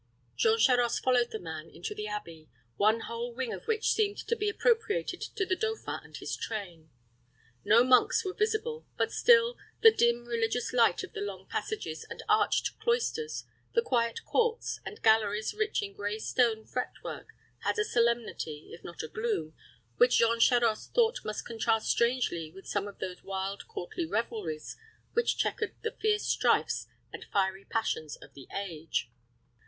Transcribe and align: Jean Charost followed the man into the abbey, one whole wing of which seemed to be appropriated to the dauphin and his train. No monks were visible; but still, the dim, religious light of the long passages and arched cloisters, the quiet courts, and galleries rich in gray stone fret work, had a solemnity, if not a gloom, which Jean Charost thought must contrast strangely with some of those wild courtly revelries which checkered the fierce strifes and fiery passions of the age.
Jean 0.35 0.57
Charost 0.57 1.03
followed 1.03 1.29
the 1.29 1.37
man 1.37 1.69
into 1.69 1.93
the 1.93 2.07
abbey, 2.07 2.49
one 2.75 3.01
whole 3.01 3.31
wing 3.35 3.53
of 3.53 3.65
which 3.67 3.91
seemed 3.93 4.17
to 4.17 4.35
be 4.35 4.49
appropriated 4.49 5.21
to 5.21 5.45
the 5.45 5.55
dauphin 5.55 5.99
and 6.01 6.17
his 6.17 6.35
train. 6.35 6.89
No 7.63 7.83
monks 7.83 8.25
were 8.25 8.33
visible; 8.33 8.83
but 8.97 9.11
still, 9.11 9.59
the 9.83 9.91
dim, 9.93 10.25
religious 10.25 10.73
light 10.73 11.03
of 11.03 11.13
the 11.13 11.21
long 11.21 11.45
passages 11.47 12.03
and 12.09 12.23
arched 12.27 12.79
cloisters, 12.79 13.43
the 13.75 13.83
quiet 13.83 14.25
courts, 14.25 14.79
and 14.83 15.03
galleries 15.03 15.53
rich 15.53 15.83
in 15.83 15.93
gray 15.93 16.17
stone 16.17 16.65
fret 16.65 16.93
work, 17.03 17.27
had 17.59 17.77
a 17.77 17.85
solemnity, 17.85 18.71
if 18.73 18.83
not 18.83 19.03
a 19.03 19.07
gloom, 19.07 19.53
which 19.97 20.17
Jean 20.17 20.39
Charost 20.39 20.95
thought 20.95 21.19
must 21.23 21.45
contrast 21.45 21.87
strangely 21.87 22.51
with 22.51 22.65
some 22.65 22.87
of 22.87 22.97
those 22.97 23.21
wild 23.23 23.67
courtly 23.67 24.07
revelries 24.07 24.77
which 25.13 25.37
checkered 25.37 25.75
the 25.83 25.91
fierce 25.91 26.23
strifes 26.25 26.87
and 27.13 27.25
fiery 27.31 27.65
passions 27.65 28.15
of 28.15 28.33
the 28.33 28.47
age. 28.51 29.11